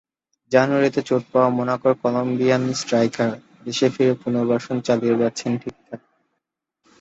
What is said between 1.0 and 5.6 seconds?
চোট পাওয়া মোনাকোর Colombian striker দেশে ফিরে পুনর্বাসন চালিয়ে যাচ্ছেন